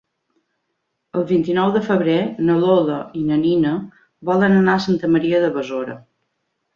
El 1.19 1.25
vint-i-nou 1.31 1.73
de 1.75 1.81
febrer 1.89 2.15
na 2.47 2.55
Lola 2.63 2.95
i 3.19 3.21
na 3.27 3.37
Nina 3.41 3.73
volen 4.31 4.57
anar 4.63 4.75
a 4.79 4.83
Santa 4.87 5.11
Maria 5.17 5.43
de 5.45 5.53
Besora. 5.59 5.95